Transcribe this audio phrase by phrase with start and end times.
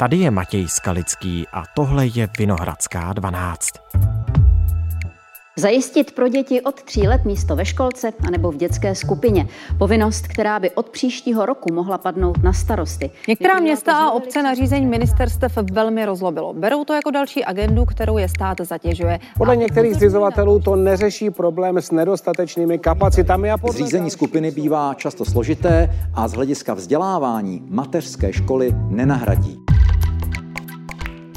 [0.00, 3.68] Tady je Matěj Skalický a tohle je Vinohradská 12.
[5.58, 9.48] Zajistit pro děti od tří let místo ve školce anebo v dětské skupině.
[9.78, 13.10] Povinnost, která by od příštího roku mohla padnout na starosty.
[13.28, 16.54] Některá města a obce nařízení ministerstev velmi rozlobilo.
[16.54, 19.18] Berou to jako další agendu, kterou je stát zatěžuje.
[19.38, 25.24] Podle některých zřizovatelů to neřeší problém s nedostatečnými kapacitami a podle Zřízení skupiny bývá často
[25.24, 29.69] složité a z hlediska vzdělávání mateřské školy nenahradí.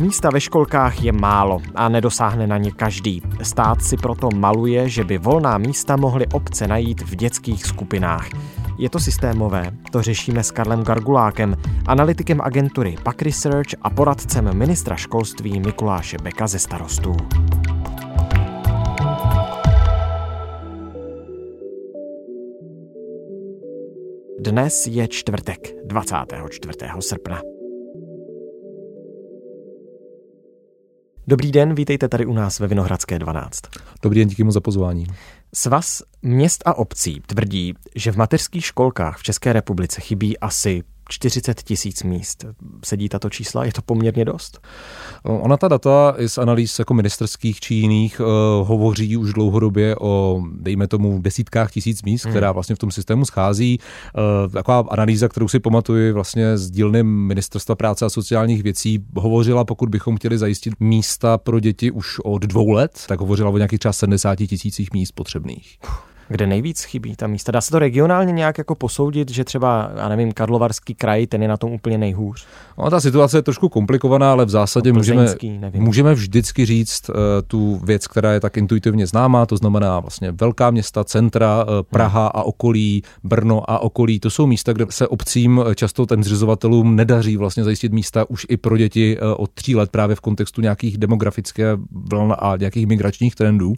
[0.04, 3.22] Místa ve školkách je málo a nedosáhne na ně každý.
[3.44, 8.28] Stát si proto maluje, že by volná místa mohly obce najít v dětských skupinách.
[8.78, 11.56] Je to systémové, to řešíme s Karlem Gargulákem,
[11.88, 17.18] analytikem agentury PAK Research a poradcem ministra školství Mikuláše Beka ze starostů.
[24.40, 26.78] Dnes je čtvrtek, 24.
[27.00, 27.53] srpna.
[31.28, 33.62] Dobrý den, vítejte tady u nás ve Vinohradské 12.
[34.02, 35.08] Dobrý den, díky mu za pozvání.
[35.54, 41.64] Svaz měst a obcí tvrdí, že v mateřských školkách v České republice chybí asi 40
[41.64, 42.46] tisíc míst.
[42.86, 43.66] Sedí tato čísla?
[43.66, 44.60] Je to poměrně dost?
[45.24, 48.28] Ona ta data i z analýz jako ministerských či jiných uh,
[48.68, 52.34] hovoří už dlouhodobě o, dejme tomu, desítkách tisíc míst, hmm.
[52.34, 53.80] která vlastně v tom systému schází.
[54.18, 59.66] Uh, taková analýza, kterou si pamatuju vlastně z dílny Ministerstva práce a sociálních věcí, hovořila,
[59.66, 63.80] pokud bychom chtěli zajistit místa pro děti už od dvou let, tak hovořila o nějakých
[63.80, 65.78] třeba 70 tisících míst potřebných
[66.34, 67.52] kde nejvíc chybí ta místa?
[67.52, 71.48] Dá se to regionálně nějak jako posoudit, že třeba, já nevím, Karlovarský kraj, ten je
[71.48, 72.46] na tom úplně nejhůř?
[72.78, 75.36] No, ta situace je trošku komplikovaná, ale v zásadě no, můžeme,
[75.74, 77.16] můžeme vždycky říct uh,
[77.48, 82.22] tu věc, která je tak intuitivně známá, to znamená vlastně velká města, centra, uh, Praha
[82.22, 82.32] hmm.
[82.34, 86.96] a okolí, Brno a okolí, to jsou místa, kde se obcím eh, často ten zřizovatelům
[86.96, 90.62] nedaří vlastně zajistit místa už i pro děti uh, od tří let právě v kontextu
[90.62, 93.74] nějakých demografické vln a nějakých migračních trendů.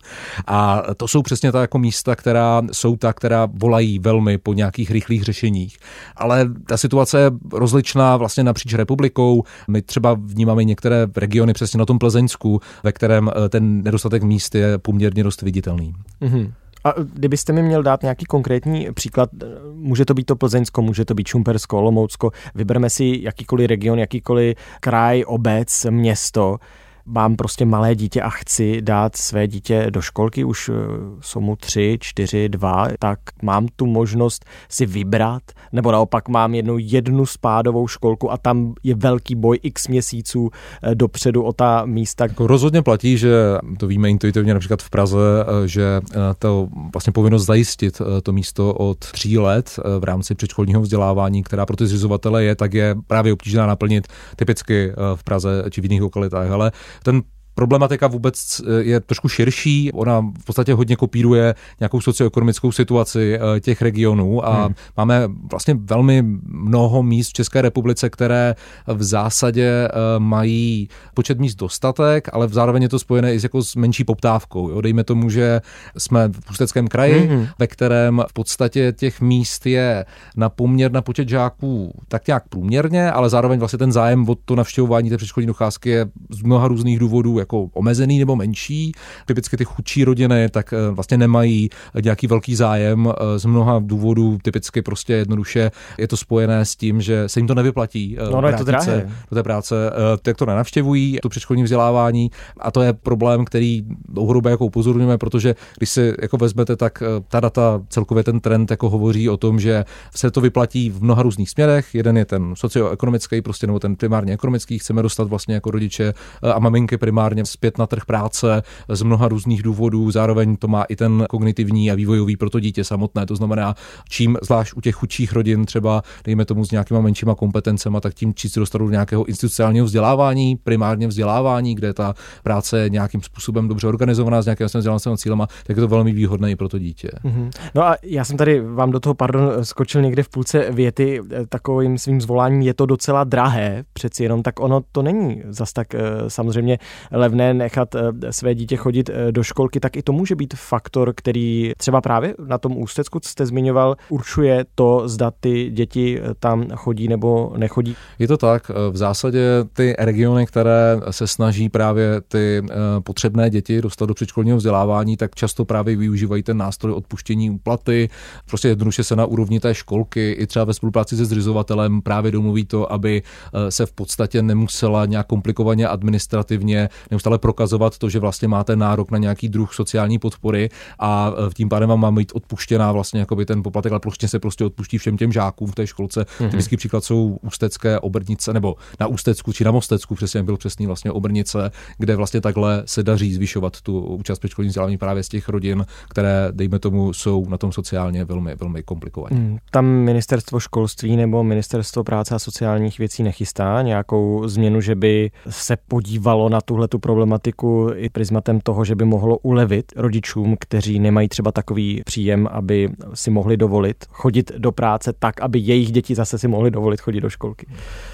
[0.48, 4.92] A to jsou přesně ta jako místa, která jsou ta, která volají velmi po nějakých
[4.92, 5.78] rychlých řešeních.
[6.16, 9.44] Ale ta situace je rozličná vlastně napříč republikou.
[9.68, 14.56] My třeba vnímáme některé regiony přesně na tom Plzeňsku, ve kterém eh, ten nedostatek míst
[14.56, 15.96] je poměrně dost viditelný.
[16.22, 16.52] Mm-hmm.
[16.86, 19.30] A kdybyste mi měl dát nějaký konkrétní příklad,
[19.74, 24.58] může to být to Plzeňsko, může to být Šumpersko, Olomoucko, vybereme si jakýkoliv region, jakýkoliv
[24.80, 26.58] kraj, obec, město,
[27.06, 30.74] mám prostě malé dítě a chci dát své dítě do školky, už eh,
[31.22, 36.78] jsou mu tři, čtyři, dva, tak mám tu možnost si vybrat, nebo naopak mám jednu
[36.80, 40.50] jednu spádovou školku a tam je velký boj x měsíců
[40.84, 42.24] eh, dopředu o ta místa.
[42.24, 43.34] Jako rozhodně platí, že
[43.80, 46.02] to víme intuitivně například v Praze, eh, že
[46.40, 51.76] to vlastně povinnost zajistit to místo od tří let v rámci předškolního vzdělávání, která pro
[51.78, 56.52] ty zřizovatele je, tak je právě obtížná naplnit typicky v Praze či v jiných lokalitách.
[56.52, 56.72] Ale
[57.04, 57.24] ten
[57.56, 59.92] problematika vůbec eh, je trošku širší.
[59.92, 64.76] Ona v podstatě hodně kopíruje nějakou socioekonomickou situaci eh, těch regionů a hmm.
[64.98, 68.56] máme vlastně velmi mnoho míst v České republice, které
[68.88, 69.90] v zásadě eh,
[70.20, 74.70] mají počet míst dostatek, ale zároveň je to spojené i s, jako s menší poptávkou.
[74.70, 74.82] Jo.
[74.82, 75.62] Dejme tomu, že
[75.98, 77.48] jsme v Ústeckém kraji, hmm.
[77.60, 80.06] ve kterém v podstatě těch míst je
[80.38, 84.56] na poměr na počet žáků tak nějak průměrně, ale zároveň vlastně ten zájem o to
[84.56, 88.92] navštěvování té předškolní docházky je z mnoha různých důvodů jako omezený nebo menší.
[89.26, 91.70] Typicky ty chudší rodiny tak eh, vlastně nemají
[92.04, 94.38] nějaký velký zájem eh, z mnoha důvodů.
[94.42, 98.18] Typicky prostě jednoduše je to spojené s tím, že se jim to nevyplatí.
[98.20, 99.10] Eh, no, no je to drahé.
[99.30, 99.76] Do té práce,
[100.22, 105.56] tak to nenavštěvují, to předškolní vzdělávání a to je problém, který dlouhodobě jako upozorňujeme, protože
[105.78, 109.86] když si jako vezmete, tak ta data, celkově ten trend jako hovoří o tom, že
[110.16, 111.96] se to vyplatí v mnoha různých směrech.
[111.96, 116.14] Jeden je ten socioekonomický, prostě nebo ten primárně ekonomický, chceme dostat vlastně jako rodiče
[116.54, 120.12] a maminky primárně primárně zpět na trh práce z mnoha různých důvodů.
[120.12, 123.26] Zároveň to má i ten kognitivní a vývojový pro to dítě samotné.
[123.26, 123.76] To znamená,
[124.10, 128.34] čím zvlášť u těch chudších rodin, třeba dejme tomu s nějakýma menšíma kompetencemi, tak tím
[128.38, 133.88] se dostanou do nějakého institucionálního vzdělávání, primárně vzdělávání, kde ta práce je nějakým způsobem dobře
[133.88, 137.10] organizovaná s nějakým vzdělávacími cílema, tak je to velmi výhodné i pro to dítě.
[137.24, 137.50] Mm-hmm.
[137.76, 141.46] No a já jsem tady vám do toho, pardon, skočil někde v půlce věty eh,
[141.50, 145.96] takovým svým zvoláním, je to docela drahé, přeci jenom tak ono to není zas tak
[145.96, 146.78] eh, samozřejmě
[147.26, 147.96] levné nechat
[148.30, 152.58] své dítě chodit do školky, tak i to může být faktor, který třeba právě na
[152.58, 157.96] tom ústecku jste zmiňoval, určuje to, zda ty děti tam chodí nebo nechodí.
[158.20, 158.72] Je to tak.
[158.92, 159.42] V zásadě
[159.74, 162.62] ty regiony, které se snaží právě ty
[163.00, 168.10] potřebné děti dostat do předškolního vzdělávání, tak často právě využívají ten nástroj odpuštění úplaty.
[168.46, 172.66] Prostě jednoduše se na úrovni té školky i třeba ve spolupráci se zřizovatelem právě domluví
[172.66, 173.24] to, aby
[173.54, 179.12] eh, se v podstatě nemusela nějak komplikovaně administrativně neustále prokazovat to, že vlastně máte nárok
[179.12, 180.70] na nějaký druh sociální podpory
[181.00, 184.28] a v eh, tím pádem vám má být odpuštěná vlastně jakoby ten poplatek, ale prostě
[184.28, 186.22] se prostě odpuští všem těm žákům v té školce.
[186.22, 186.50] Mm-hmm.
[186.50, 191.12] Typický příklad jsou ústecké obrnice nebo na ústecku či na mostecku, přesně byl přesný vlastně
[191.12, 195.86] obrnice, kde vlastně takhle se daří zvyšovat tu účast předškolní vzdělání právě z těch rodin,
[196.10, 199.40] které, dejme tomu, jsou na tom sociálně velmi, velmi komplikovaně.
[199.40, 205.32] Mm, tam ministerstvo školství nebo ministerstvo práce a sociálních věcí nechystá nějakou změnu, že by
[205.50, 211.00] se podívalo na tuhle tu problematiku i prismatem toho, že by mohlo ulevit rodičům, kteří
[211.00, 216.16] nemají třeba takový příjem, aby si mohli dovolit chodit do práce tak, aby jejich děti
[216.16, 217.68] zase si mohli dovolit chodit do školky.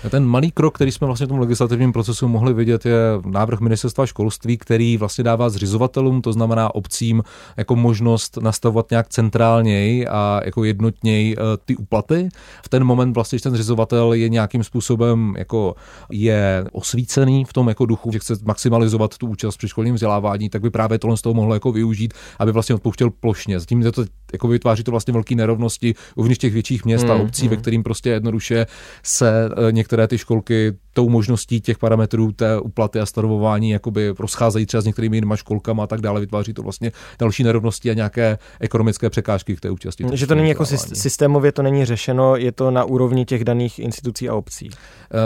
[0.09, 4.05] Ten malý krok, který jsme vlastně v tom legislativním procesu mohli vidět, je návrh ministerstva
[4.05, 7.23] školství, který vlastně dává zřizovatelům, to znamená obcím,
[7.57, 12.29] jako možnost nastavovat nějak centrálněji a jako jednotněji eh, ty úplaty.
[12.63, 15.75] V ten moment vlastně, ten zřizovatel je nějakým způsobem jako
[16.11, 18.35] je osvícený v tom jako duchu, že chce
[18.81, 22.13] maximalizovat tu účast při školním vzdělávání, tak by právě tohle z toho mohlo jako využít,
[22.39, 23.60] aby vlastně odpouštěl plošně.
[23.60, 27.42] Zatím to jako vytváří to vlastně velké nerovnosti uvnitř těch větších měst a hmm, obcí,
[27.42, 27.50] hmm.
[27.50, 28.66] ve kterým prostě jednoduše
[29.04, 34.65] se eh, některé ty školky tou možností těch parametrů té uplaty a stanovování jakoby rozcházejí
[34.65, 38.38] třeba s některými jinými školkami a tak dále, vytváří to vlastně další nerovnosti a nějaké
[38.59, 40.05] ekonomické překážky k té účasti.
[40.13, 44.29] Že to není jako systémově to není řešeno, je to na úrovni těch daných institucí
[44.29, 44.69] a obcí.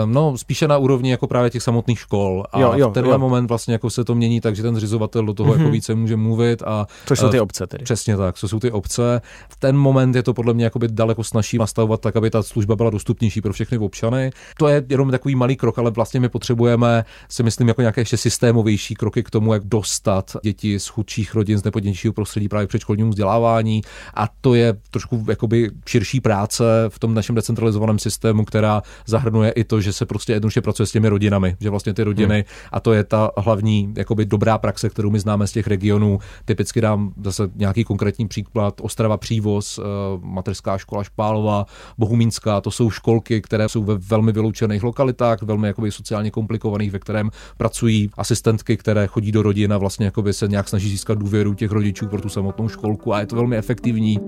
[0.04, 2.44] Um, no, spíše na úrovni jako právě těch samotných škol.
[2.52, 3.18] A jo, jo, v tenhle jo.
[3.18, 5.52] moment vlastně jako se to mění, takže ten zřizovatel do toho mm-hmm.
[5.52, 5.72] jako mhm.
[5.72, 6.62] více může mluvit.
[6.62, 7.84] A, Co jsou ty obce tedy.
[7.84, 9.20] Přesně tak, co jsou ty obce.
[9.48, 12.76] V ten moment je to podle mě jakoby daleko snažší nastavovat tak, aby ta služba
[12.76, 14.30] byla dostupnější pro všechny občany.
[14.58, 18.16] To je jenom takový malý krok, ale vlastně my potřebujeme, si myslím, jako nějaké ještě
[18.16, 23.10] systémovější kroky k tomu, jak dostat děti z chudších rodin, z nepodnějšího prostředí právě předškolnímu
[23.10, 23.82] vzdělávání.
[24.14, 29.64] A to je trošku jakoby širší práce v tom našem decentralizovaném systému, která zahrnuje i
[29.64, 32.68] to, že se prostě jednoduše pracuje s těmi rodinami, že vlastně ty rodiny, hmm.
[32.72, 36.18] a to je ta hlavní jakoby dobrá praxe, kterou my známe z těch regionů.
[36.44, 38.80] Typicky dám zase nějaký konkrétní příklad.
[38.80, 39.82] Ostrava Přívoz, eh,
[40.20, 41.66] mateřská škola Špálova,
[41.98, 46.98] Bohumínská, to jsou školky, které jsou ve velmi vyloučených lokalitách, velmi jakoby sociálně komplikovaných, ve
[46.98, 51.54] kterém pracují asistentky, které chodí do rodin a vlastně jakoby se nějak snaží získat důvěru
[51.54, 54.18] těch rodičů pro tu samotnou školku a je to velmi efektivní.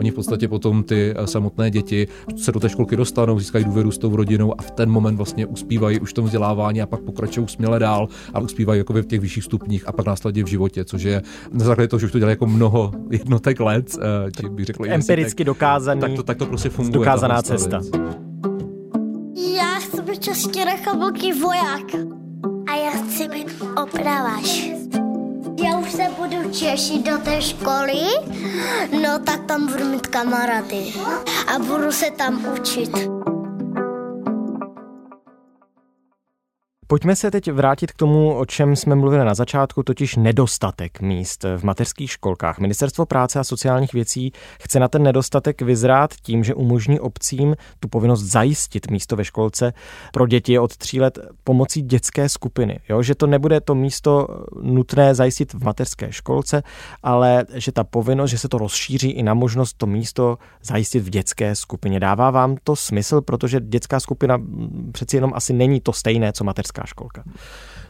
[0.00, 3.90] Oni v podstatě potom ty eh, samotné děti se do té školky dostanou, získají důvěru
[3.90, 7.00] s tou rodinou a v ten moment vlastně uspívají už v tom vzdělávání a pak
[7.00, 10.84] pokračují směle dál a uspívají jako v těch vyšších stupních a pak následně v životě,
[10.84, 11.22] což je
[11.52, 13.98] na základě toho, že už to dělají jako mnoho jednotek let,
[14.40, 16.98] či bych řekl empiricky dokázaný, tak to, tak to prostě funguje.
[16.98, 17.80] Dokázaná cesta.
[17.94, 18.29] Já
[20.46, 21.94] rechaboký voják
[22.72, 24.62] a já chci být opravač.
[25.64, 28.00] Já už se budu češit do té školy,
[29.02, 30.92] no tak tam budu mít kamarády
[31.54, 32.90] a budu se tam učit.
[36.90, 41.44] Pojďme se teď vrátit k tomu, o čem jsme mluvili na začátku, totiž nedostatek míst
[41.56, 42.58] v mateřských školkách.
[42.58, 44.32] Ministerstvo práce a sociálních věcí
[44.62, 49.72] chce na ten nedostatek vyzrát tím, že umožní obcím tu povinnost zajistit místo ve školce
[50.12, 52.80] pro děti od tří let pomocí dětské skupiny.
[52.88, 53.02] Jo?
[53.02, 54.28] Že to nebude to místo
[54.62, 56.62] nutné zajistit v mateřské školce,
[57.02, 61.10] ale že ta povinnost, že se to rozšíří i na možnost to místo zajistit v
[61.10, 62.00] dětské skupině.
[62.00, 64.38] Dává vám to smysl, protože dětská skupina
[64.92, 67.24] přeci jenom asi není to stejné, co mateřská mateřská školka.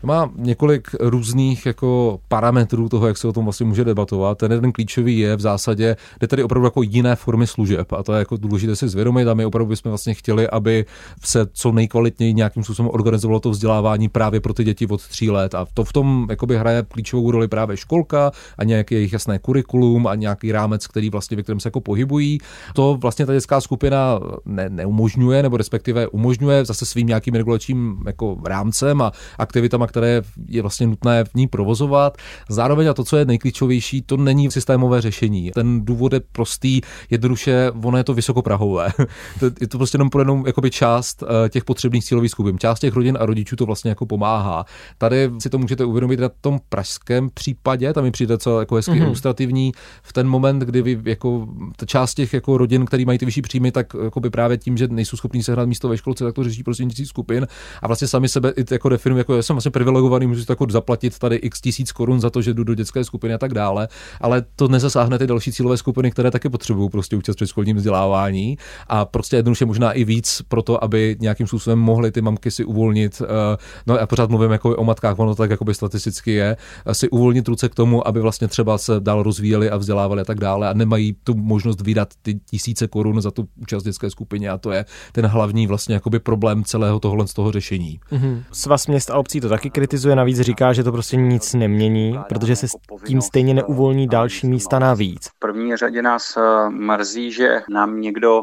[0.02, 4.38] Má několik různých jako parametrů toho, jak se o tom vlastně může debatovat.
[4.38, 8.12] Ten jeden klíčový je v zásadě, jde tady opravdu jako jiné formy služeb a to
[8.12, 10.84] je jako důležité si zvědomit a my opravdu bychom vlastně chtěli, aby
[11.24, 15.54] se co nejkvalitněji nějakým způsobem organizovalo to vzdělávání právě pro ty děti od tří let
[15.54, 20.06] a to v tom jakoby hraje klíčovou roli právě školka a nějaký jejich jasné kurikulum
[20.06, 22.38] a nějaký rámec, který vlastně, ve kterém se jako pohybují.
[22.74, 28.36] To vlastně ta dětská skupina ne, neumožňuje, nebo respektive umožňuje zase svým nějakým regulačním jako
[28.44, 32.18] rámcem a aktivitama, které je vlastně nutné v ní provozovat.
[32.48, 35.50] Zároveň a to, co je nejklíčovější, to není systémové řešení.
[35.54, 38.88] Ten důvod je prostý, jednoduše, ono je to vysokoprahové.
[39.60, 42.58] je to prostě jenom pro jenom jakoby část eh, těch potřebných cílových skupin.
[42.58, 44.64] Část těch rodin a rodičů to vlastně jako pomáhá.
[44.98, 48.92] Tady si to můžete uvědomit na tom pražském případě, tam mi přijde co jako hezky
[48.92, 49.04] mm-hmm.
[49.04, 49.72] ilustrativní.
[50.02, 53.42] V ten moment, kdy vy jako ta část těch jako rodin, který mají ty vyšší
[53.42, 56.44] příjmy, tak jako by právě tím, že nejsou schopní sehnat místo ve školce, tak to
[56.44, 57.46] řeší prostřednictvím skupin
[57.82, 60.66] a vlastně sami sebe i jako definuji, jako já jsem vlastně privilegovaný, můžu si jako
[60.70, 63.88] zaplatit tady x tisíc korun za to, že jdu do dětské skupiny a tak dále,
[64.20, 68.58] ale to nezasáhne ty další cílové skupiny, které taky potřebují prostě účast předškolním vzdělávání
[68.88, 72.64] a prostě jednoduše možná i víc pro to, aby nějakým způsobem mohly ty mamky si
[72.64, 76.56] uvolnit, eh, no já pořád mluvím jako o matkách, ono tak jako by statisticky je,
[76.92, 80.40] si uvolnit ruce k tomu, aby vlastně třeba se dál rozvíjeli a vzdělávali a tak
[80.40, 84.58] dále a nemají tu možnost vydat ty tisíce korun za tu účast dětské skupině a
[84.58, 88.00] to je ten hlavní vlastně jakoby problém celého tohohle z toho řešení.
[88.12, 88.42] Mm-hmm.
[88.60, 92.56] Svaz měst a obcí to taky kritizuje, navíc říká, že to prostě nic nemění, protože
[92.56, 92.72] se s
[93.06, 95.28] tím stejně neuvolní další místa navíc.
[95.28, 98.42] V první řadě nás eh, mrzí, že nám někdo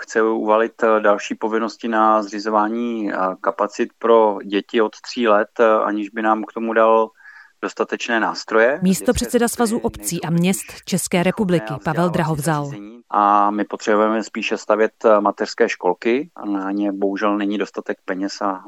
[0.00, 6.10] chce uvalit eh, další povinnosti na zřizování eh, kapacit pro děti od tří let, aniž
[6.10, 7.10] by nám k tomu dal
[7.62, 8.78] dostatečné nástroje.
[8.82, 12.70] Místo předseda Svazu obcí a měst České republiky Pavel Drahovzal.
[13.10, 18.42] A my potřebujeme spíše stavět eh, mateřské školky a na ně bohužel není dostatek peněz
[18.42, 18.64] a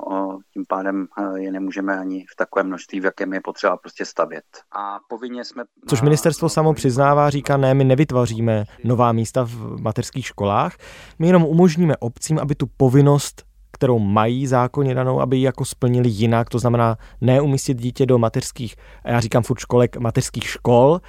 [0.55, 4.45] tím pádem eh, je nemůžeme ani v takovém množství, v jakém je potřeba prostě stavět.
[4.73, 5.65] A povinně jsme...
[5.87, 10.77] Což ministerstvo samo přiznává, říká, ne, my nevytvoříme nová místa v mateřských školách,
[11.19, 16.09] my jenom umožníme obcím, aby tu povinnost kterou mají zákonně danou, aby ji jako splnili
[16.09, 21.01] jinak, to znamená ne umístit dítě do mateřských, já říkám furt školek, mateřských škol,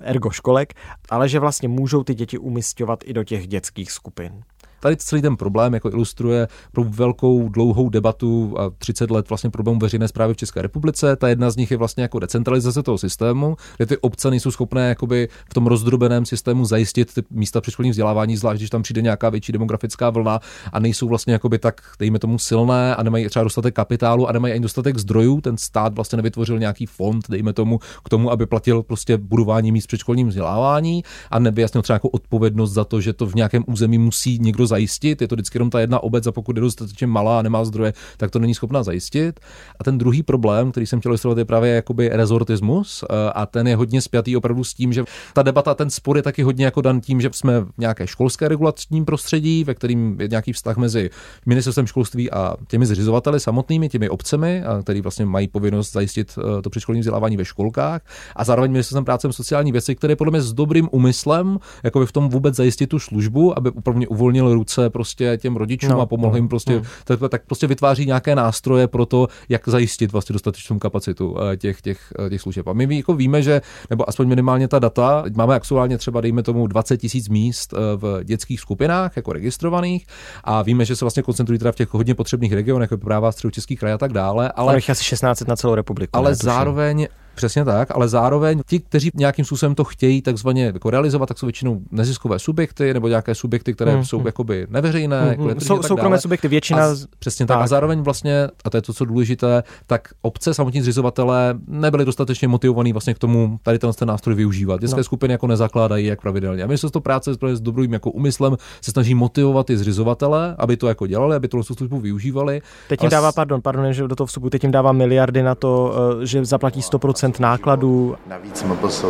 [0.00, 0.74] ergo školek,
[1.10, 4.42] ale že vlastně můžou ty děti umistovat i do těch dětských skupin.
[4.80, 9.78] Tady celý ten problém jako ilustruje pro velkou dlouhou debatu a 30 let vlastně problémů
[9.78, 11.16] veřejné zprávy v České republice.
[11.16, 14.88] Ta jedna z nich je vlastně jako decentralizace toho systému, kde ty obce nejsou schopné
[14.88, 19.30] jakoby v tom rozdrobeném systému zajistit ty místa předškolního vzdělávání, zvlášť když tam přijde nějaká
[19.30, 20.40] větší demografická vlna
[20.72, 24.52] a nejsou vlastně jakoby tak, dejme tomu, silné a nemají třeba dostatek kapitálu a nemají
[24.52, 25.40] ani dostatek zdrojů.
[25.40, 29.86] Ten stát vlastně nevytvořil nějaký fond, dejme tomu, k tomu, aby platil prostě budování míst
[29.86, 34.38] předškolním vzdělávání a nevyjasnil třeba jako odpovědnost za to, že to v nějakém území musí
[34.38, 35.22] někdo zajistit.
[35.22, 37.92] Je to vždycky jenom ta jedna obec a pokud je dostatečně malá a nemá zdroje,
[38.16, 39.40] tak to není schopná zajistit.
[39.80, 43.68] A ten druhý problém, který jsem chtěl ilustrovat, je právě jakoby rezortismus eh, a ten
[43.68, 46.80] je hodně spjatý opravdu s tím, že ta debata, ten spor je taky hodně jako
[46.80, 51.10] dan tím, že jsme v nějaké školské regulačním prostředí, ve kterým je nějaký vztah mezi
[51.46, 56.70] ministerstvem školství a těmi zřizovateli samotnými, těmi obcemi, který vlastně mají povinnost zajistit eh, to
[56.70, 58.02] předškolní vzdělávání ve školkách
[58.36, 62.28] a zároveň ministerstvem práce sociální věci, které podle mě s dobrým úmyslem, jako v tom
[62.28, 66.36] vůbec zajistit tu službu, aby opravdu uvolnil ruce prostě těm rodičům no, a pomohl no,
[66.36, 66.82] jim prostě, no.
[67.04, 71.80] tak, tak prostě vytváří nějaké nástroje pro to, jak zajistit vlastně dostatečnou kapacitu eh, těch,
[71.82, 72.68] těch, eh, těch služeb.
[72.68, 76.66] A my jako víme, že, nebo aspoň minimálně ta data, máme aktuálně třeba, dejme tomu,
[76.66, 80.06] 20 tisíc míst eh, v dětských skupinách, jako registrovaných,
[80.44, 83.76] a víme, že se vlastně koncentrují teda v těch hodně potřebných regionech, jako právě středočeský
[83.76, 84.52] kraj a tak dále.
[84.52, 86.16] Ale, ale asi 16 na celou republiku.
[86.16, 91.26] Ale zároveň Přesně tak, ale zároveň ti, kteří nějakým způsobem to chtějí takzvaně jako realizovat,
[91.26, 94.04] tak jsou většinou neziskové subjekty nebo nějaké subjekty, které hmm.
[94.04, 95.20] jsou jakoby neveřejné.
[95.20, 95.48] Hmm.
[95.48, 96.86] Jako jsou soukromé subjekty, většina.
[96.86, 97.56] A, přesně tak.
[97.56, 97.64] tak.
[97.64, 102.48] A zároveň vlastně, a to je to, co důležité, tak obce, samotní zřizovatelé nebyli dostatečně
[102.48, 104.80] motivovaní vlastně k tomu tady ten, ten nástroj využívat.
[104.80, 105.04] Dětské no.
[105.04, 106.62] skupiny jako nezakládají jak pravidelně.
[106.62, 111.06] A ministerstvo práce s dobrým jako úmyslem se snaží motivovat ty zřizovatele, aby to jako
[111.06, 112.62] dělali, aby tu službu využívali.
[112.88, 115.94] Teď jim dává, pardon, pardon, že do toho vstupu, teď jim dává miliardy na to,
[116.22, 118.16] eh, že zaplatí 100% nákladů.
[118.26, 118.64] Navíc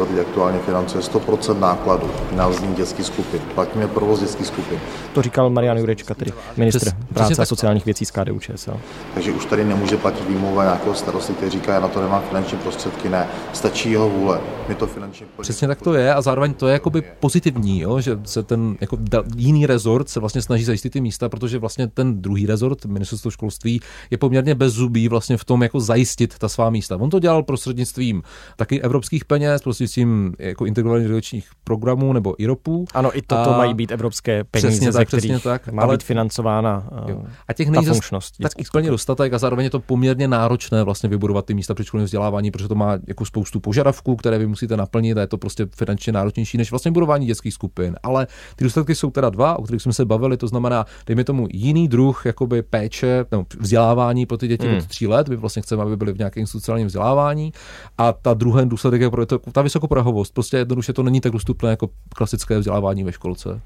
[0.08, 3.40] teď aktuálně financuje 100% nákladů na vznik dětských skupin.
[3.54, 4.78] Platíme provoz dětských skupin.
[5.14, 8.80] To říkal Marian Jurečka, tedy ministr Přes, práce a sociálních věcí z KDU ČSL.
[9.14, 12.58] Takže už tady nemůže platit výmluva nějakého starosty, který říká, já na to nemám finanční
[12.58, 13.28] prostředky, ne.
[13.52, 14.40] Stačí jeho vůle.
[14.68, 18.00] My to finančně Přesně tak to je a zároveň to je jakoby pozitivní, jo?
[18.00, 18.98] že se ten jako
[19.36, 23.80] jiný rezort se vlastně snaží zajistit ty místa, protože vlastně ten druhý rezort, ministerstvo školství,
[24.10, 26.96] je poměrně bez zubí vlastně v tom jako zajistit ta svá místa.
[26.96, 28.22] On to dělal prostřednictvím prostřednictvím
[28.56, 32.84] taky evropských peněz, prostřednictvím jako integrovaných regulačních programů nebo IROPů.
[32.94, 33.58] Ano, i toto a...
[33.58, 35.94] mají být evropské peníze, přesně tak, přesně tak, má ale...
[35.96, 37.22] být financována jo.
[37.48, 38.34] a těch ta funkčnost.
[38.42, 42.50] Tak úplně dostatek a zároveň je to poměrně náročné vlastně vybudovat ty místa předškolního vzdělávání,
[42.50, 46.12] protože to má jako spoustu požadavků, které vy musíte naplnit a je to prostě finančně
[46.12, 47.96] náročnější než vlastně budování dětských skupin.
[48.02, 51.46] Ale ty důsledky jsou teda dva, o kterých jsme se bavili, to znamená, dejme tomu
[51.50, 54.76] jiný druh jakoby péče, nebo vzdělávání pro ty děti hmm.
[54.76, 57.52] od tří let, my vlastně chceme, aby byly v nějakém sociálním vzdělávání
[57.98, 60.34] a ta druhý důsledek je to, ta vysokoprahovost.
[60.34, 63.60] Prostě jednoduše to není tak dostupné jako klasické vzdělávání ve školce.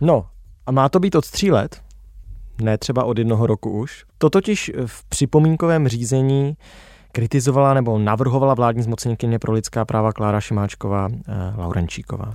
[0.00, 0.26] No,
[0.66, 1.80] a má to být od tří let?
[2.62, 4.04] Ne třeba od jednoho roku už.
[4.18, 6.56] To totiž v připomínkovém řízení
[7.12, 12.34] kritizovala nebo navrhovala vládní zmocněnkyně pro lidská práva Klára Šimáčková eh, Laurenčíková.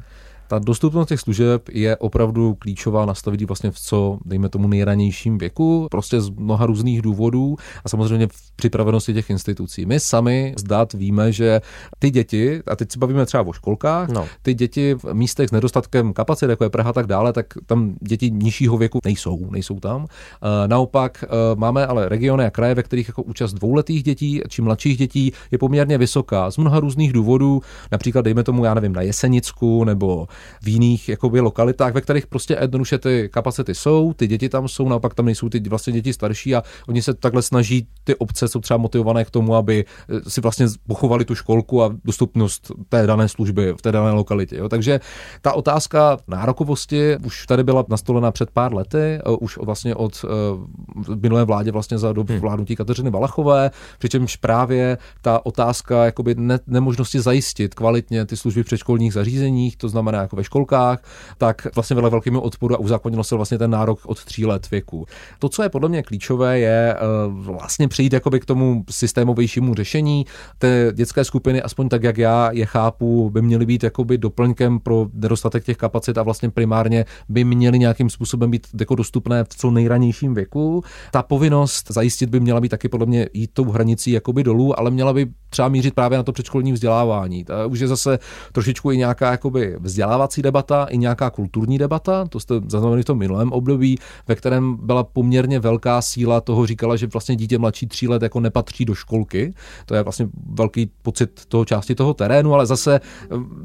[0.50, 5.88] Ta dostupnost těch služeb je opravdu klíčová nastavit vlastně v co, dejme tomu, nejranějším věku,
[5.92, 9.86] prostě z mnoha různých důvodů a samozřejmě v připravenosti těch institucí.
[9.86, 11.62] My sami zdát víme, že
[12.00, 14.28] ty děti, a teď se bavíme třeba o školkách, no.
[14.42, 18.32] ty děti v místech s nedostatkem kapacit, jako je Praha tak dále, tak tam děti
[18.32, 20.06] nižšího věku nejsou, nejsou tam.
[20.10, 24.62] Eh, naopak eh, máme ale regiony a kraje, ve kterých jako účast dvouletých dětí či
[24.62, 29.02] mladších dětí je poměrně vysoká z mnoha různých důvodů, například dejme tomu, já nevím, na
[29.02, 30.28] Jesenicku nebo
[30.64, 34.90] v jiných jakoby, lokalitách, ve kterých prostě jednoduše ty kapacity jsou, ty děti tam jsou,
[34.90, 38.60] naopak tam nejsou ty vlastně děti starší a oni se takhle snaží, ty obce jsou
[38.60, 43.30] třeba motivované k tomu, aby eh, si vlastně pochovali tu školku a dostupnost té dané
[43.30, 44.56] služby v té dané lokalitě.
[44.56, 44.70] Jo.
[44.70, 45.00] Takže
[45.42, 51.46] ta otázka nárokovosti už tady byla nastolena před pár lety, už vlastně od uh, minulé
[51.46, 52.42] vládě vlastně za dobu hmm.
[52.42, 58.66] vládnutí Kateřiny Valachové, přičemž právě ta otázka jakoby ne, nemožnosti zajistit kvalitně ty služby v
[58.66, 61.04] předškolních zařízeních, to znamená jako ve školkách,
[61.38, 65.06] tak vlastně vedla velkými odporu a uzákonilo se vlastně ten nárok od tří let věku.
[65.40, 66.96] To, co je podle mě klíčové, je
[67.28, 70.26] uh, vlastně přijít jakoby k tomu systémovějšímu řešení.
[70.58, 75.08] Ty dětské skupiny, aspoň tak, jak já je chápu, by měly být jakoby doplňkem pro
[75.14, 79.72] nedostatek těch kapacit a vlastně primárně by měly nějakým způsobem být jako dostupné v co
[79.72, 80.84] nejranějším věku.
[81.12, 84.92] Ta povinnost zajistit by měla být taky podle mě jít tou hranicí jakoby dolů, ale
[84.92, 87.44] měla by třeba mířit právě na to předškolní vzdělávání.
[87.44, 88.20] To už je zase
[88.52, 89.76] trošičku i nějaká jakoby
[90.20, 93.98] vzdělávací debata, i nějaká kulturní debata, to jste zaznamenali v tom minulém období,
[94.28, 98.40] ve kterém byla poměrně velká síla toho říkala, že vlastně dítě mladší tří let jako
[98.40, 99.54] nepatří do školky.
[99.86, 103.00] To je vlastně velký pocit toho části toho terénu, ale zase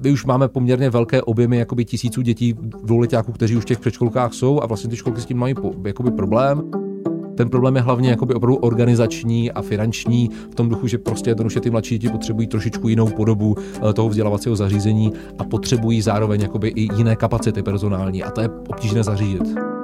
[0.02, 4.34] my už máme poměrně velké objemy jakoby tisíců dětí dvouletáků, kteří už v těch předškolkách
[4.34, 6.62] jsou a vlastně ty školky s tím mají jakoby problém.
[7.36, 11.60] Ten problém je hlavně jakoby opravdu organizační a finanční v tom duchu, že prostě jednoduše
[11.60, 16.68] ty mladší děti potřebují trošičku jinou podobu eh, toho vzdělávacího zařízení a potřebují zároveň jakoby
[16.68, 19.83] i jiné kapacity personální a to je obtížné zařídit.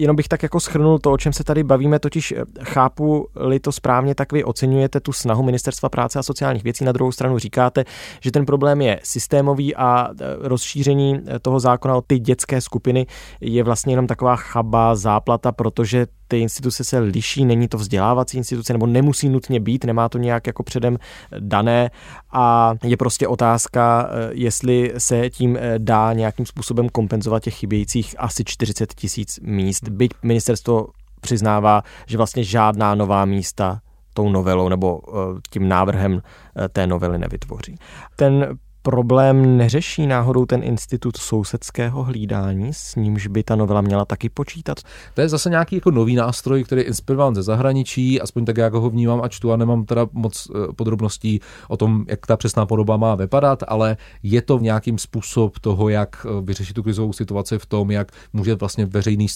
[0.00, 3.72] Jenom bych tak jako schrnul to, o čem se tady bavíme, totiž eh, chápu-li to
[3.72, 6.84] správně, tak vy oceňujete tu snahu Ministerstva práce a sociálních věcí.
[6.84, 7.84] Na druhou stranu říkáte,
[8.20, 13.06] že ten problém je systémový a eh, rozšíření eh, toho zákona o ty dětské skupiny
[13.40, 18.72] je vlastně jenom taková chaba, záplata, protože ty instituce se liší, není to vzdělávací instituce,
[18.72, 20.98] nebo nemusí nutně být, nemá to nějak jako předem
[21.38, 21.90] dané
[22.32, 28.14] a je prostě otázka, eh, jestli se tím eh, dá nějakým způsobem kompenzovat těch chybějících
[28.18, 29.88] asi 40 tisíc míst.
[29.88, 30.86] Byť ministerstvo
[31.20, 33.80] přiznává, že vlastně žádná nová místa
[34.14, 35.12] tou novelou nebo eh,
[35.50, 36.22] tím návrhem
[36.72, 37.76] té novely nevytvoří.
[38.16, 44.28] Ten problém neřeší náhodou ten institut sousedského hlídání, s nímž by ta novela měla taky
[44.28, 44.80] počítat?
[45.14, 48.74] To je zase nějaký jako nový nástroj, který je inspirován ze zahraničí, aspoň tak, jak
[48.74, 52.66] ho vnímám a čtu a nemám teda moc eh, podrobností o tom, jak ta přesná
[52.66, 57.58] podoba má vypadat, ale je to nějakým způsob toho, jak eh, vyřešit tu krizovou situaci
[57.58, 59.28] v tom, jak může vlastně veřejný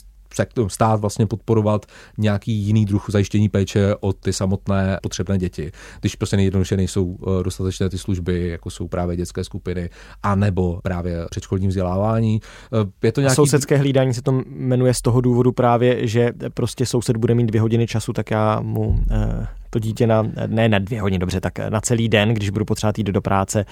[0.69, 1.87] stát vlastně podporovat
[2.19, 5.73] nějaký jiný druh zajištění péče od ty samotné potřebné děti.
[6.01, 9.91] Když prostě nejjednoduše nejsou eh, dostatečné ty služby, jako jsou právě dětské skupiny,
[10.23, 12.41] a nebo právě předškolní vzdělávání.
[12.73, 13.33] Eh, je to nějaký...
[13.33, 17.47] A sousedské hlídání se to jmenuje z toho důvodu právě, že prostě soused bude mít
[17.47, 21.41] dvě hodiny času, tak já mu eh, to dítě na, ne na dvě hodiny, dobře,
[21.41, 23.65] tak na celý den, když budu potřebovat jít do práce,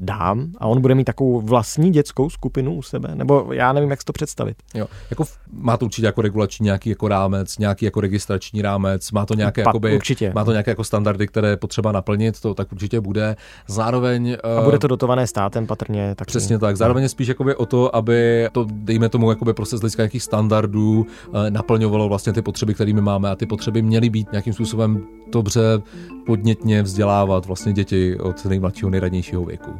[0.00, 4.00] dám a on bude mít takovou vlastní dětskou skupinu u sebe, nebo já nevím, jak
[4.00, 4.56] si to představit.
[4.74, 9.26] Jo, jako má to určitě jako regulační nějaký jako rámec, nějaký jako registrační rámec, má
[9.26, 10.32] to nějaké, pa, jakoby, určitě.
[10.34, 13.36] má to nějaké jako standardy, které je potřeba naplnit, to tak určitě bude.
[13.66, 14.36] Zároveň...
[14.58, 16.14] A bude to dotované státem patrně.
[16.14, 16.76] Tak přesně tak.
[16.76, 20.22] Zároveň je spíš jakoby o to, aby to, dejme tomu, jakoby prostě z hlediska nějakých
[20.22, 24.52] standardů eh, naplňovalo vlastně ty potřeby, které my máme a ty potřeby měly být nějakým
[24.52, 25.82] způsobem dobře
[26.26, 29.70] podnětně vzdělávat vlastně děti od nejmladšího nejradnějšího věku.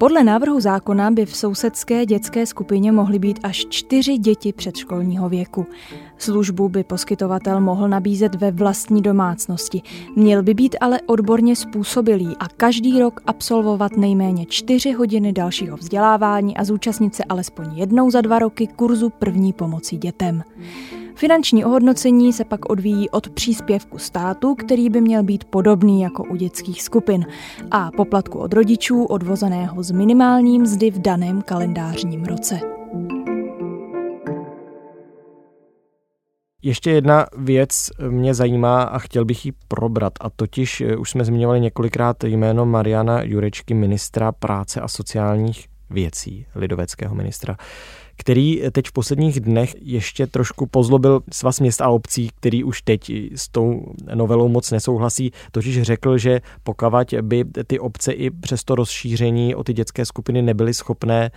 [0.00, 5.66] Podle návrhu zákona by v sousedské dětské skupině mohly být až čtyři děti předškolního věku.
[6.18, 9.82] Službu by poskytovatel mohl nabízet ve vlastní domácnosti.
[10.16, 16.56] Měl by být ale odborně způsobilý a každý rok absolvovat nejméně čtyři hodiny dalšího vzdělávání
[16.56, 20.42] a zúčastnit se alespoň jednou za dva roky kurzu první pomoci dětem.
[21.20, 26.36] Finanční ohodnocení se pak odvíjí od příspěvku státu, který by měl být podobný jako u
[26.36, 27.26] dětských skupin,
[27.70, 32.60] a poplatku od rodičů odvozeného z minimální mzdy v daném kalendářním roce.
[36.62, 41.24] Ještě jedna věc mě zajímá a chtěl bych ji probrat a totiž eh, už jsme
[41.24, 47.56] zmiňovali několikrát jméno Mariana Jurečky, ministra práce a sociálních věcí lidoveckého ministra
[48.20, 53.10] který teď v posledních dnech ještě trošku pozlobil svaz měst a obcí, který už teď
[53.34, 58.74] s tou novelou moc nesouhlasí, totiž řekl, že pokavať by ty obce i přes to
[58.74, 61.30] rozšíření o ty dětské skupiny nebyly schopné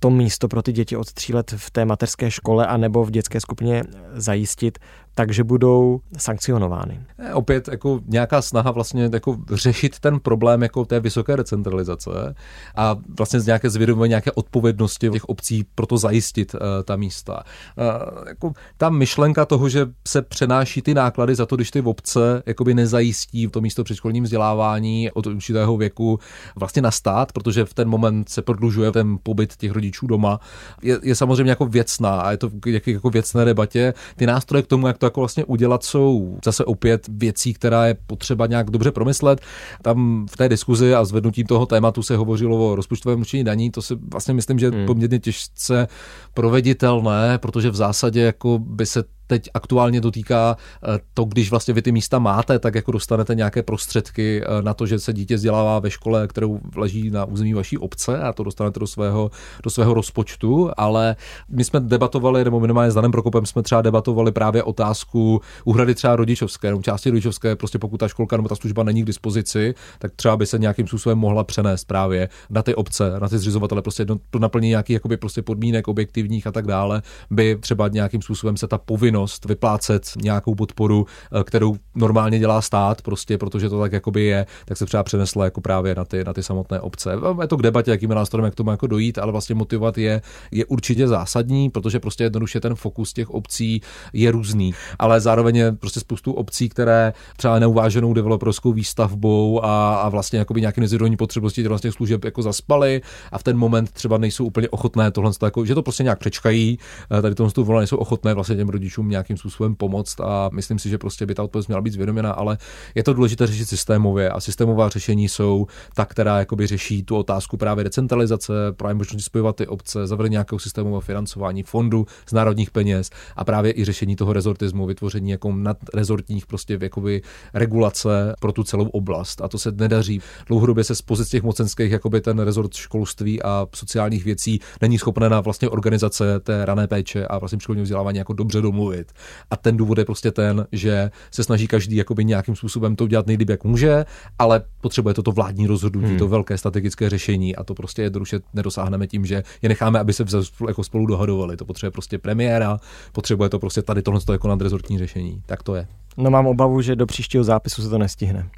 [0.00, 3.10] to místo pro ty děti od tří let v té mateřské škole a nebo v
[3.10, 4.78] dětské skupině zajistit,
[5.18, 7.00] takže budou sankcionovány.
[7.32, 12.34] Opět jako nějaká snaha vlastně jako řešit ten problém jako té vysoké decentralizace
[12.76, 17.42] a vlastně z nějaké zvědomí nějaké odpovědnosti těch obcí pro to zajistit uh, ta místa.
[17.76, 22.42] Uh, jako ta myšlenka toho, že se přenáší ty náklady za to, když ty obce
[22.46, 26.18] jakoby nezajistí to místo předškolním vzdělávání od určitého věku
[26.56, 30.40] vlastně na stát, protože v ten moment se prodlužuje ten pobyt těch rodičů doma,
[30.82, 33.94] je, je samozřejmě jako věcná a je to jak, jako věcné debatě.
[34.16, 37.96] Ty nástroje k tomu, jak to jako vlastně udělat, jsou zase opět věcí, která je
[38.06, 39.40] potřeba nějak dobře promyslet.
[39.82, 43.82] Tam v té diskuzi a zvednutí toho tématu se hovořilo o rozpočtovém určení daní, to
[43.82, 44.86] si vlastně myslím, že hmm.
[44.86, 45.88] poměrně těžce
[46.34, 51.82] proveditelné, protože v zásadě jako by se teď aktuálně dotýká eh, to, když vlastně vy
[51.82, 55.78] ty místa máte, tak jako dostanete nějaké prostředky eh, na to, že se dítě vzdělává
[55.78, 59.30] ve škole, kterou leží na území vaší obce a to dostanete do svého,
[59.62, 61.16] do svého rozpočtu, ale
[61.48, 66.16] my jsme debatovali, nebo minimálně s Danem Prokopem jsme třeba debatovali právě otázku uhrady třeba
[66.16, 70.12] rodičovské, nebo části rodičovské, prostě pokud ta školka nebo ta služba není k dispozici, tak
[70.16, 74.06] třeba by se nějakým způsobem mohla přenést právě na ty obce, na ty zřizovatele, prostě
[74.30, 78.68] to naplnění nějakých jakoby prostě podmínek objektivních a tak dále, by třeba nějakým způsobem se
[78.68, 81.06] ta povinnost povinnost vyplácet nějakou podporu,
[81.40, 85.44] eh, kterou normálně dělá stát, prostě protože to tak jakoby je, tak se třeba přenesla
[85.44, 87.12] jako právě na ty, na ty samotné obce.
[87.40, 90.22] Je to k debatě, jakými nástrojem, jak k tomu jako dojít, ale vlastně motivovat je,
[90.50, 93.80] je určitě zásadní, protože prostě jednoduše ten fokus těch obcí
[94.12, 94.74] je různý.
[94.98, 100.60] Ale zároveň je prostě spoustu obcí, které třeba neuváženou developerskou výstavbou a, a vlastně jakoby
[100.60, 103.00] nějaké nezvědomí potřebnosti těch vlastně služeb jako zaspaly
[103.32, 106.78] a v ten moment třeba nejsou úplně ochotné tohle, jako, že to prostě nějak přečkají,
[107.18, 110.78] eh, tady tomu volání nejsou ochotné vlastně těm rodičům rodičům nějakým způsobem pomoct a myslím
[110.78, 112.58] si, že prostě by ta odpověď měla být zvědoměna, ale
[112.94, 117.56] je to důležité řešit systémově a systémová řešení jsou ta, která jakoby řeší tu otázku
[117.56, 123.10] právě decentralizace, právě možnosti spojovat ty obce, zavedení nějakého systémového financování fondu z národních peněz
[123.36, 127.22] a právě i řešení toho rezortismu, vytvoření jako nadrezortních prostě jakoby
[127.54, 130.20] regulace pro tu celou oblast a to se nedaří.
[130.46, 135.28] Dlouhodobě se z pozic těch mocenských jakoby ten rezort školství a sociálních věcí není schopné
[135.28, 139.12] na vlastně organizace té rané péče a vlastně školního vzdělávání jako dobře domluvit mluvit.
[139.50, 143.26] A ten důvod je prostě ten, že se snaží každý jakoby nějakým způsobem to udělat
[143.26, 144.04] nejlíp, jak může,
[144.38, 146.18] ale potřebuje toto vládní rozhodnutí, hmm.
[146.18, 150.24] to velké strategické řešení a to prostě jednoduše nedosáhneme tím, že je necháme, aby se
[150.68, 151.56] jako spolu dohadovali.
[151.56, 152.78] To potřebuje prostě premiéra,
[153.12, 155.42] potřebuje to prostě tady tohle jako nadrezortní řešení.
[155.46, 155.86] Tak to je.
[156.16, 158.48] No mám obavu, že do příštího zápisu se to nestihne.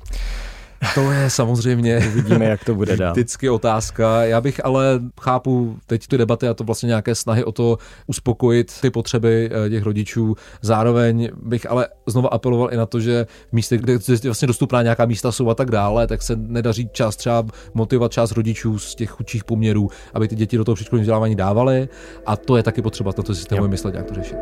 [0.94, 3.12] To je samozřejmě Uvidíme, jak to bude dál.
[3.12, 4.24] Vždycky otázka.
[4.24, 8.80] Já bych ale chápu teď ty debaty a to vlastně nějaké snahy o to uspokojit
[8.80, 10.34] ty potřeby eh, těch rodičů.
[10.62, 15.06] Zároveň bych ale znova apeloval i na to, že v místě, kde vlastně dostupná nějaká
[15.06, 19.10] místa jsou a tak dále, tak se nedaří čas třeba motivovat část rodičů z těch
[19.10, 21.88] chudších poměrů, aby ty děti do toho předškolního vzdělávání dávali
[22.26, 24.36] a to je taky potřeba na to systému myslet, jak to řešit.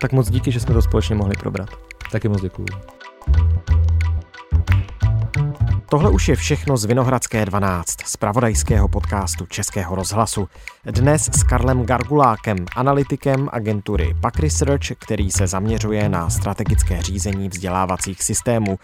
[0.00, 1.68] Tak moc díky, že jsme to společně mohli probrat.
[2.12, 2.66] Taky moc děkuju.
[5.90, 10.48] Tohle už je všechno z Vinohradské 12, z pravodajského podcastu Českého rozhlasu.
[10.84, 18.22] Dnes s Karlem Gargulákem, analytikem agentury Pack Research, který se zaměřuje na strategické řízení vzdělávacích
[18.22, 18.78] systémů.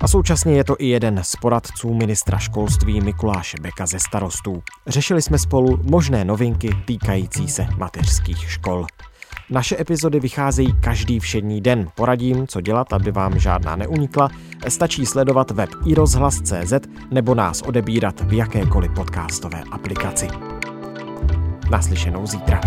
[0.00, 4.62] A současně je to i jeden z poradců ministra školství Mikuláše Beka ze starostů.
[4.86, 8.86] Řešili jsme spolu možné novinky týkající se mateřských škol.
[9.50, 11.88] Naše epizody vycházejí každý všední den.
[11.94, 14.30] Poradím, co dělat, aby vám žádná neunikla.
[14.68, 16.72] Stačí sledovat web iRozhlas.cz
[17.10, 20.28] nebo nás odebírat v jakékoliv podcastové aplikaci.
[21.70, 22.60] Naslyšenou zítra.